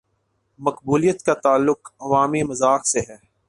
[0.59, 3.31] مقبولیت کا تعلق عوامی مذاق سے ہے۔